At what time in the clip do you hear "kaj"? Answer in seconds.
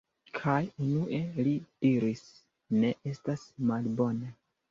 0.37-0.61